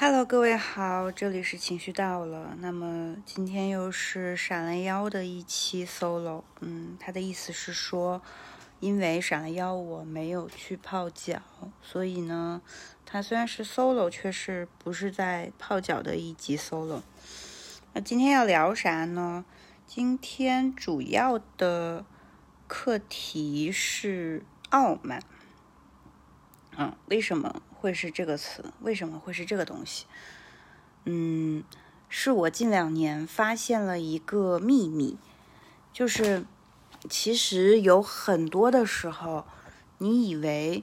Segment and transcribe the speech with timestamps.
[0.00, 2.54] Hello，各位好，这里是情绪到了。
[2.60, 6.44] 那么今天又是闪了腰的一期 solo。
[6.60, 8.22] 嗯，他的意思是说，
[8.78, 11.42] 因为闪了腰，我没有去泡脚，
[11.82, 12.62] 所以呢，
[13.04, 17.02] 他虽然是 solo，却是不是在泡脚的一集 solo。
[17.92, 19.44] 那今天要聊啥呢？
[19.84, 22.04] 今天主要的
[22.68, 25.20] 课题是傲慢。
[26.76, 27.60] 嗯，为什么？
[27.80, 28.72] 会是这个词？
[28.80, 30.06] 为什么会是这个东西？
[31.04, 31.62] 嗯，
[32.08, 35.16] 是我近两年发现了一个秘密，
[35.92, 36.44] 就是
[37.08, 39.46] 其实有很多的时候，
[39.98, 40.82] 你以为，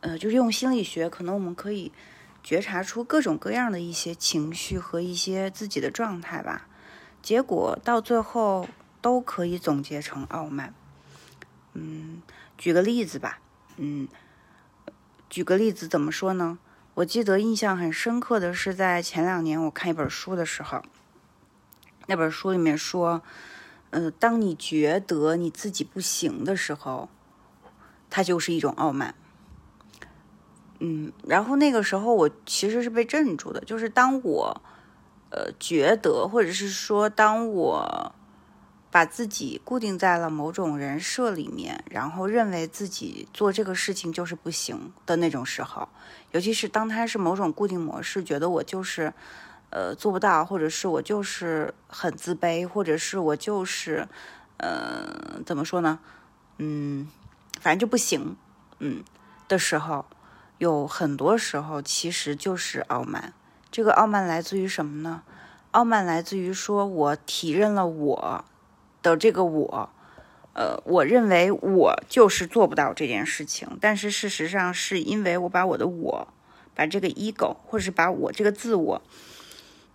[0.00, 1.90] 呃，就是用心理学，可能我们可以
[2.44, 6.68] 觉察出各种各样的一些情绪和一些自己的状态吧，
[7.20, 8.68] 结果到最后
[9.02, 10.72] 都可以总结成傲慢。
[11.72, 12.22] 嗯，
[12.56, 13.40] 举个例子吧，
[13.76, 14.06] 嗯。
[15.28, 16.58] 举个例子，怎么说呢？
[16.94, 20.82] 我记得印象很深刻的是，在前两年我看一本书的时候，
[22.06, 23.22] 那本书里面说，
[23.90, 27.08] 呃，当你觉得你自己不行的时候，
[28.08, 29.14] 它就是一种傲慢。
[30.80, 34.62] 嗯，然后那个时候我其实是被镇住的，就是当我，
[35.30, 38.14] 呃，觉得，或者是说，当我。
[38.90, 45.88] 把自己固定在了某种人设里面，然后认为自己做这个事情就是不行的那种时候，
[46.32, 49.12] 尤其是当他是某种固定模式，觉得我就是，
[49.70, 54.08] 呃，做不到，或者是我就是很自卑，或者是我就是，
[54.56, 55.98] 呃，怎么说呢？
[56.56, 57.06] 嗯，
[57.60, 58.36] 反正就不行，
[58.78, 59.04] 嗯
[59.46, 60.06] 的时候，
[60.56, 63.34] 有很多时候其实就是傲慢。
[63.70, 65.22] 这个傲慢来自于什么呢？
[65.72, 68.44] 傲慢来自于说我体认了我。
[69.02, 69.90] 的这个我，
[70.54, 76.28] 呃，我认为我就是做不到这件事情，但是事实上是因为我把我的我，
[76.74, 79.02] 把这个 ego，或者是把我这个自我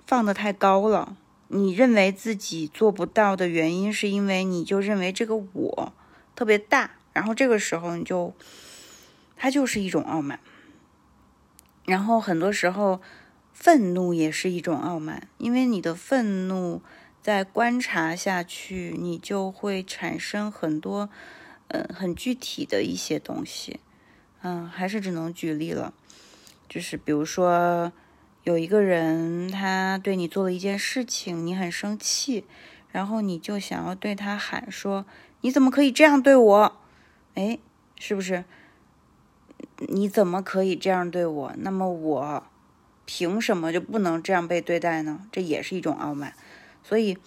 [0.05, 1.17] 放得太高了。
[1.49, 5.93] 你认为自己做不到的原因，是因为你就认为这个我
[6.35, 8.33] 特别大，然后这个时候你就，
[9.35, 10.39] 它就是一种傲慢。
[11.85, 13.01] 然后很多时候，
[13.51, 16.81] 愤怒也是一种傲慢，因为你的愤怒。
[17.23, 21.09] 再观察下去，你就会产生很多，
[21.69, 23.79] 嗯，很具体的一些东西，
[24.41, 25.93] 嗯，还是只能举例了，
[26.67, 27.93] 就是比如说，
[28.43, 32.43] 有一个人他对你做了一件事情，你很生气，
[32.91, 35.05] 然后你就想要对他喊说
[35.39, 36.77] ：“你怎么可以这样对我？”
[37.35, 37.57] 哎，
[37.97, 38.43] 是不是？
[39.87, 41.53] 你怎么可以这样对我？
[41.57, 42.43] 那么我
[43.05, 45.25] 凭什么就不能这样被对待呢？
[45.31, 46.33] 这也是一种傲慢。
[46.83, 47.17] 所以，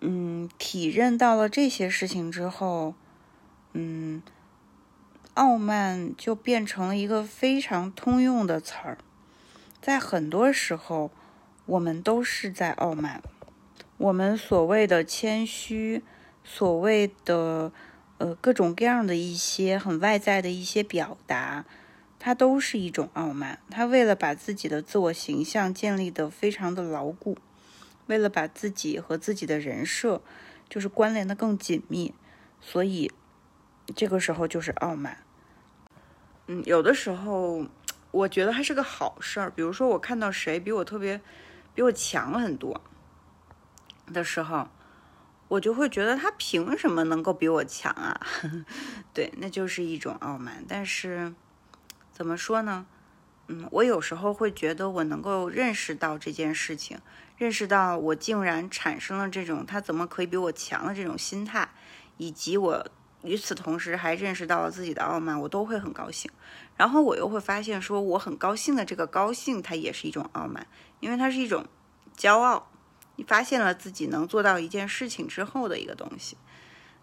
[0.00, 2.94] 嗯，体认到了这些事情之后，
[3.74, 4.22] 嗯，
[5.34, 8.98] 傲慢就变成了一个非常通用的词儿。
[9.80, 11.10] 在很多时候，
[11.66, 13.22] 我们都是在傲慢。
[13.98, 16.02] 我们所谓的谦虚，
[16.42, 17.72] 所谓的
[18.18, 21.64] 呃各种各样的一些很外在的一些表达，
[22.18, 23.58] 它都是一种傲慢。
[23.70, 27.36] 他为了把自己的自我形象建立的非常的牢固。
[28.06, 30.22] 为了把自己和自己的人设
[30.68, 32.14] 就是关联的更紧密，
[32.60, 33.10] 所以
[33.94, 35.18] 这个时候就是傲慢。
[36.46, 37.66] 嗯，有的时候
[38.10, 39.50] 我觉得还是个好事儿。
[39.50, 41.20] 比如说，我看到谁比我特别
[41.74, 42.80] 比我强很多
[44.12, 44.68] 的时候，
[45.48, 48.20] 我就会觉得他凭什么能够比我强啊？
[49.14, 50.64] 对，那就是一种傲慢。
[50.68, 51.32] 但是
[52.12, 52.86] 怎么说呢？
[53.48, 56.98] 嗯，我有时候会觉得我能够认识到这件事情。
[57.38, 61.68] 认识到我竟然产生了这种他怎么可以比我强的这种心态，
[62.16, 62.86] 以及我
[63.22, 66.30] 与此同时还认识到了自己的傲慢，我都会很高兴。
[66.76, 70.64] 然后我又会发现说我很高兴的这个高兴，它也是一种傲慢，
[71.00, 71.66] 因为它是一种
[72.16, 72.68] 骄傲。
[73.16, 76.36] 你发现了自己能做到一件事情之后的一个东西，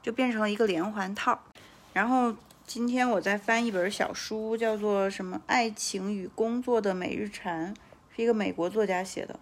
[0.01, 1.44] 就变成了一个连环套。
[1.91, 2.33] 然后
[2.69, 7.74] 今天我在翻一本小书，叫做什么《爱情与工作的每日禅》，
[8.16, 9.39] 是一个美国作家写的。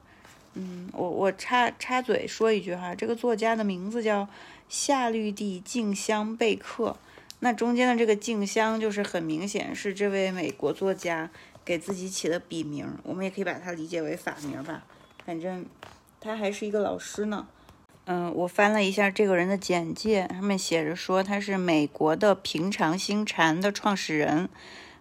[0.54, 4.30] 嗯，我我插插嘴说一句哈，这个作家的名字叫
[4.70, 6.96] 夏绿蒂静香贝克。
[7.40, 11.30] 那中间的这个静香，就是很明显是这位美国作家
[11.66, 14.86] 给自己起的笔名，我们也可以把它理解为法名吧。
[15.26, 15.66] 反正
[16.22, 17.46] 他还是一个老师呢。
[18.10, 24.48] 嗯，我翻了一下这个人的简介，上面写着说他是美国的平常心禅的创始人。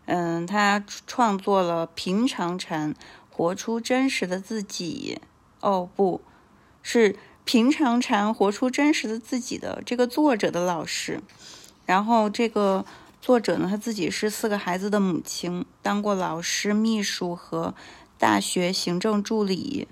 [0.07, 2.97] 嗯，他创作了平常禅，
[3.31, 5.21] 活出真实的自己。
[5.61, 6.21] 哦，不
[6.83, 7.15] 是
[7.45, 11.21] 平常禅活出真实的自己的这个作者的老师，
[11.85, 12.85] 然后这个
[13.23, 17.73] 作者呢，他自己是四个孩子的母亲，当过老师、秘书和
[18.19, 19.87] 大学行政助理。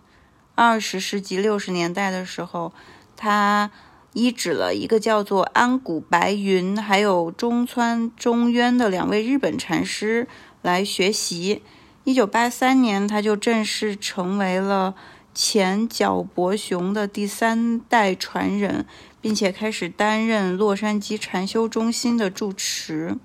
[0.56, 2.72] 二十世纪六十年代的时候，
[3.16, 3.70] 他
[4.12, 10.28] 依止了一个叫做安谷白云还有中川中渊的两位日本禅师
[10.62, 11.62] 来学习。
[12.04, 14.94] 一九八三年，他就正式成为了
[15.34, 18.86] 前角博雄的第三代传人，
[19.20, 23.16] 并且开始担任洛杉矶禅修中心的住持。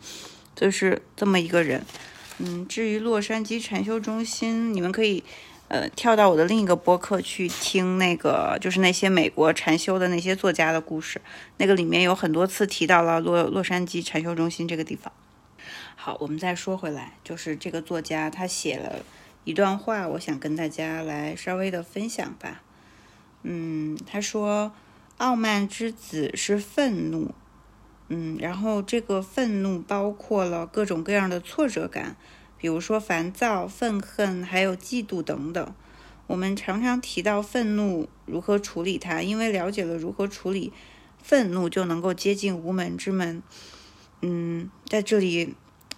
[0.56, 1.86] 就是这么一个人。
[2.40, 5.24] 嗯，至于洛杉矶禅修中心，你们可以
[5.70, 11.22] 呃跳到我的另一个播客去听那个，就是那些美国禅修的那些作家的故事。
[11.58, 15.14] 那个里面有很多次提到了洛洛杉矶禅修中心这个地方。
[15.96, 19.04] 好，我们再说回来，就是这个作家他写了
[19.44, 22.62] 一段话，我想跟大家来稍微的分享吧。
[23.44, 24.72] 嗯，他说
[25.18, 27.34] ：“傲慢之子是愤怒。”
[28.12, 32.16] 嗯，然后这个愤怒包括了各种各样的挫折感，
[32.60, 35.74] 比如说烦躁、愤恨，还有嫉妒等等。
[36.28, 40.72] 我们常常提到愤怒如何处理它，因为了解了如何处理
[41.24, 43.42] 愤怒，就能够接近无门之门。
[44.22, 45.56] 嗯，在这里。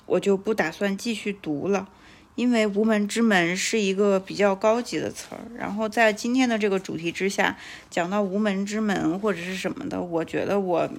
[0.07, 1.87] 我就不打算继续读了，
[2.35, 5.39] 因为无门之门是一个比较高级的词儿。
[5.55, 7.55] 然后在今天的这个主题之下，
[7.89, 10.89] 讲到无门之门或者是什么的，我觉得我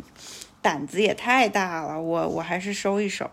[0.63, 3.31] 胆子也太大了，我我还是收一收。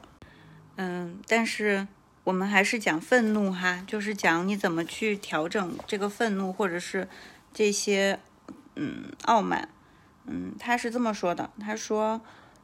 [0.75, 1.87] 嗯，但是
[2.29, 7.07] 我们还是讲愤怒哈，就是讲你怎么去调整这个愤怒，或者是
[7.51, 8.19] 这些
[8.75, 9.67] 嗯傲慢。
[10.25, 12.21] 嗯，他是这么说的，他说。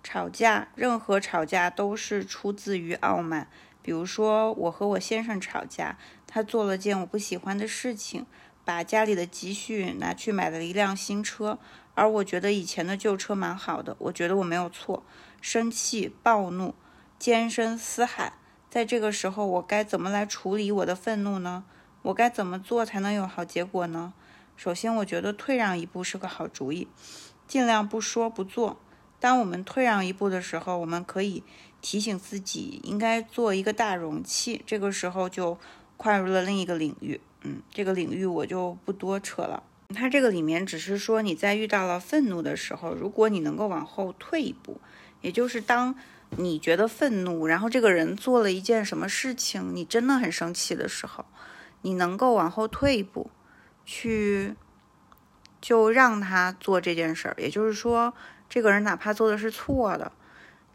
[0.08, 3.48] 吵架，任何吵架都是出自于傲慢。
[3.82, 5.98] 比如说，我和我先生吵架，
[6.28, 8.28] 他做了件我不喜欢的事情，
[8.64, 11.58] 把家里的积蓄拿去买了一辆新车，
[11.96, 15.04] 而我觉得以前的旧车蛮好的，我觉得我没有错。
[15.42, 16.76] 生气、暴怒、
[17.18, 18.34] 尖声嘶喊，
[18.75, 21.63] 在这个时候，我该怎么来处理我的愤怒呢？
[22.01, 24.12] 我该怎么做才能有好结果呢？
[24.57, 26.89] 首先，我觉得退让一步是个好主意，
[27.48, 28.77] 尽量不说不做。
[29.18, 31.42] 当我们退让一步的时候，我们可以
[31.80, 34.62] 提醒自己应该做一个大容器。
[34.66, 35.57] 这个时候就
[35.95, 39.63] 跨入了另一个领域，嗯，这个领域我就不多扯了。
[39.95, 44.81] 它这个里面只是说你在遇到了愤怒的时候，如果你能够往后退一步，
[45.22, 45.95] 也就是当
[46.38, 51.26] 你觉得愤怒，然后这个人做了一件什么事情，你真的很生气的时候，
[51.82, 53.32] 你能够往后退一步，
[53.86, 54.56] 去
[55.62, 58.14] 就让他做这件事儿，也就是说。
[58.48, 60.12] 这个人哪怕做的是错的，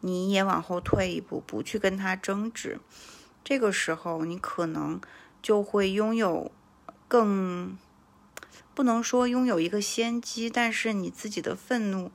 [0.00, 2.80] 你也往后退一步，不去跟他争执。
[3.44, 5.00] 这个时候，你可能
[5.40, 6.50] 就会拥有
[7.06, 7.78] 更
[8.74, 12.10] 不能说拥有一个先机，但是你自己的愤怒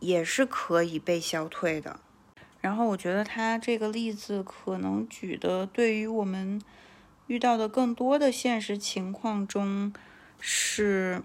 [0.00, 1.98] 也是可以被消退的。
[2.66, 6.60] 然后，我觉得他这个例子可能举的，对于我们
[7.28, 9.92] 遇到的更多的现实情况中
[10.40, 11.22] 是。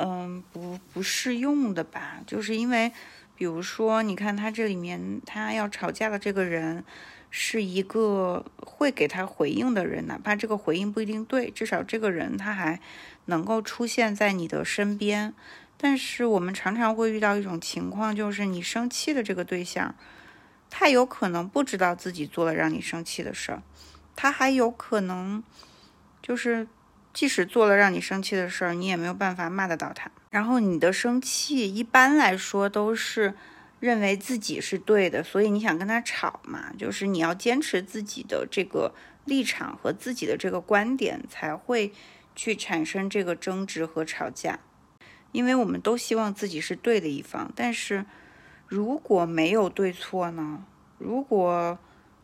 [0.00, 2.22] 嗯，不不适用的吧？
[2.24, 2.92] 就是因为，
[3.34, 6.84] 比如说，你看他这里面，他要吵架的这个人，
[7.30, 12.78] 是一个会给他回应的人，哪怕这个回应不一定对，至少这个人他还
[13.24, 15.34] 能够出现在你的身边。
[15.76, 19.96] 但是我们常常会遇到一种情况，就是你生气的这个对象，
[20.70, 23.62] 他有可能不知道自己做了让你生气的事儿，
[24.14, 25.42] 他还有可能
[26.22, 26.66] 就是。
[27.14, 30.08] 即使做了让你生气的事儿，你也没有办法骂得到他。
[30.30, 33.34] 然后你的生气一般来说都是
[33.80, 41.92] 认为自己是对的，所以你想跟他吵嘛，就是你要坚持自己的这个立场和自己的这个观点，才会
[42.36, 44.60] 去产生这个争执和吵架。
[45.32, 48.06] 因为我们都希望自己是对的一方，但是
[48.68, 50.64] 如果没有对错呢？
[50.98, 51.76] 如果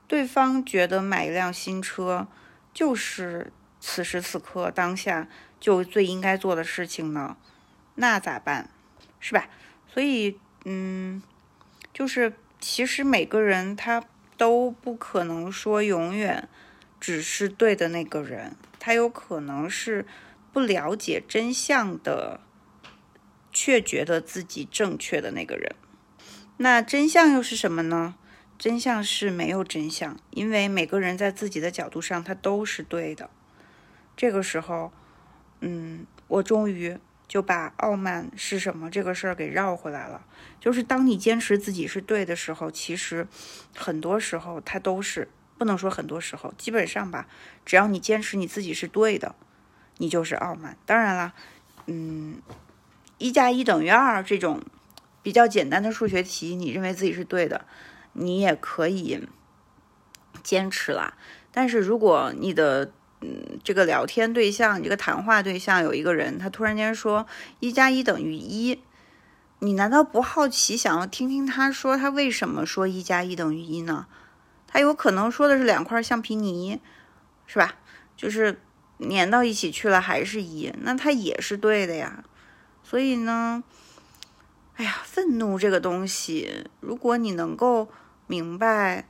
[0.06, 2.28] 对方觉得买一辆新车
[2.72, 3.52] 就是。
[3.86, 5.28] 此时此刻，当下
[5.60, 7.36] 就最应该做的事情呢，
[7.96, 8.70] 那咋办？
[9.20, 9.46] 是吧？
[9.86, 11.22] 所以，嗯，
[11.92, 14.02] 就是其实每个人他
[14.38, 16.48] 都不可能说永远
[16.98, 20.06] 只是对的那个人，他有可能是
[20.50, 22.40] 不了解真相的，
[23.52, 25.76] 却觉得自己正确的那个人。
[26.56, 28.14] 那真相又是什么呢？
[28.56, 33.28] 真相是没有真相，因为每个人在自己的角度上，他都是对的。
[34.16, 34.92] 这个时候，
[35.60, 36.96] 嗯，我终于
[37.26, 40.24] 就把傲慢是什么这个事儿给绕回来了。
[40.60, 43.26] 就是当你坚持自己是对的时候，其实
[43.74, 47.26] 很多时候它都是不能说很多时候，基本上吧，
[47.66, 49.34] 只要你坚持你自己是对的，
[49.98, 50.76] 你就是傲慢。
[50.86, 51.34] 当然了，
[51.86, 52.40] 嗯，
[53.18, 54.62] 一加一等于二这种
[55.24, 57.64] 比较简单的数学题，你认为自己是对的，
[58.12, 59.26] 你也可以
[60.44, 61.14] 坚持啦。
[61.50, 67.26] 但是如果你的嗯，这个聊天对象，你这个谈话对象有一个人，他突然间说
[67.58, 68.82] 一加一等于一，
[69.60, 74.06] 你难道不好奇想要听听他说他为什么说一加一等于一呢？
[74.66, 76.78] 他有可能说的是两块橡皮泥，
[77.46, 77.76] 是吧？
[78.14, 78.60] 就是
[79.00, 82.24] 粘到一起去了还是一，那他也是对的呀。
[82.82, 83.64] 所以呢，
[84.76, 87.88] 哎呀，愤怒这个东西，如果你能够
[88.26, 89.06] 明白。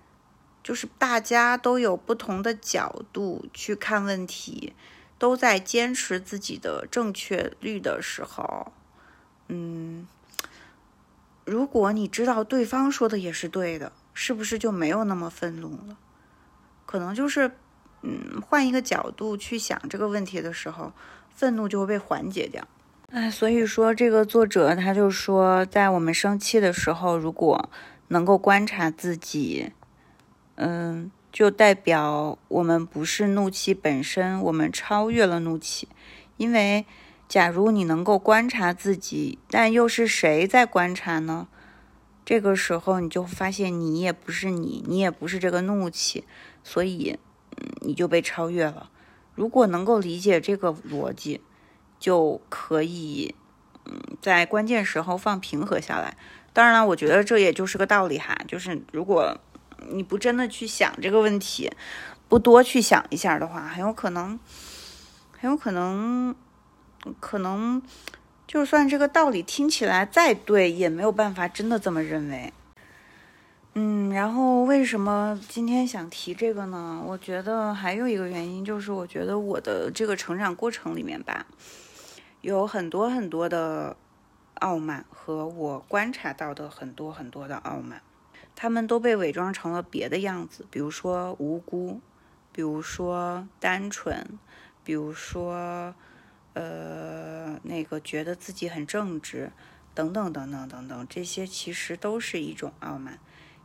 [0.62, 4.72] 就是大家都有不同的角度去看问题，
[5.18, 8.72] 都在坚持自己的正确率的时候，
[9.48, 10.08] 嗯，
[11.44, 15.98] 如果你知道对方说的也是对的，是不是就没有那么愤怒了？
[16.86, 17.50] 可能就是，
[18.00, 20.94] 嗯，换一个角度去想这个问题的时候，
[21.28, 22.66] 愤怒就会被缓解掉。
[23.14, 27.70] 哎，所以说这个作者他就说，在我们生气的时候，如果
[28.08, 29.70] 能够观察自己。
[30.56, 35.86] 嗯，就代表我们不是怒气本身，我们超越了怒气。
[36.38, 36.86] 因为，
[37.28, 41.46] 假如你能够观察自己，但又是谁在观察呢？
[42.24, 46.24] 这个时候你就发现你也不是你，你也不是这个怒气，
[46.64, 47.16] 所以，
[47.58, 48.90] 嗯，你就被超越了。
[49.36, 51.40] 如果能够理解这个逻辑，
[52.04, 53.34] 就可以，
[53.86, 56.16] 嗯，在关键时候放平和下来。
[56.52, 59.38] 当然了，我觉得这也就是个道理哈，就是如果。
[59.90, 61.70] 你不真的去想这个问题，
[62.26, 64.40] 不多去想一下的话，很有可能，
[65.38, 66.34] 很有可能，
[67.20, 67.82] 可能
[68.46, 72.50] 就算这个道理听起来再对，也没有办法真的这么认为。
[73.74, 77.02] 嗯，然后为什么今天想提这个呢？
[77.04, 81.44] 我觉得还有一个原因就是，我觉得我的这个成长过程里面吧，
[82.44, 83.96] 有很多很多的
[84.56, 88.02] 傲慢和我观察到的很多很多的傲慢。
[88.54, 92.02] 他们都被伪装成了别的样子，比如说无辜，
[92.52, 94.38] 比如说单纯，
[94.84, 95.94] 比如说，
[96.52, 99.50] 呃，那个觉得自己很正直，
[99.94, 103.18] 等等等等等等，这些其实都是一种傲慢，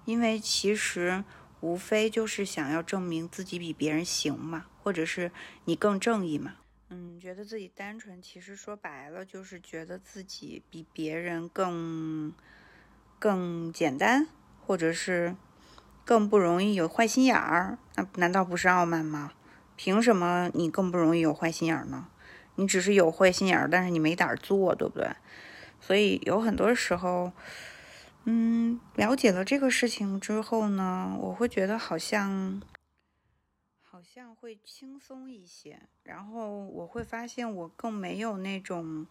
[0.06, 1.26] 因为其实
[1.60, 5.34] 无非就是想要证明自己比别人行嘛，或者是
[5.66, 6.54] 你更正义嘛。
[6.90, 12.34] 嗯，觉得自己单纯，其实说白了就是觉得自己比别人更
[13.18, 14.28] 更简单。
[14.70, 15.36] 或者是
[16.06, 19.34] 更不容易有坏心眼儿，那难道不是傲慢吗？
[19.76, 22.08] 凭什么你更不容易有坏心眼儿呢？
[22.54, 25.10] 你只是有坏心眼儿，但是你没胆儿做，对不对？
[25.82, 27.32] 所以有很多时候，
[28.26, 32.62] 嗯，了解了这个事情之后呢，我会觉得好像
[34.20, 39.08] 好像会轻松一些，然后我会发现我更没有那种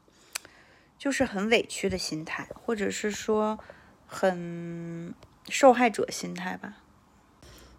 [0.98, 3.58] 就是很委屈的心态，或者是说
[4.06, 5.14] 很。
[5.48, 6.82] 受害者心态吧，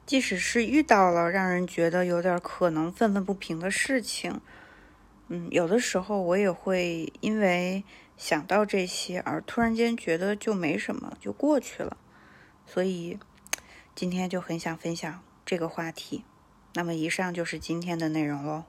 [0.08, 4.42] 即使是遇到了让人觉得有点可能愤愤不平的事情，
[5.28, 7.84] 嗯，有的时候我也会因为
[8.18, 11.96] 想到这些而突然间觉得就没什么，就过去了。
[12.66, 13.20] 所以
[13.94, 16.24] 今天就很想分享这个话题。
[16.74, 18.64] 那么以上就是今天的内容喽。